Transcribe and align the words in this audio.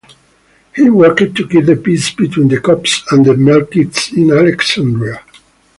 He 0.75 0.89
worked 0.89 1.19
to 1.35 1.47
keep 1.47 1.67
the 1.67 1.75
peace 1.75 2.09
between 2.09 2.47
the 2.47 2.59
Copts 2.59 3.03
and 3.11 3.23
the 3.23 3.33
Melkites 3.33 4.11
in 4.17 4.31
Alexandria. 4.31 5.21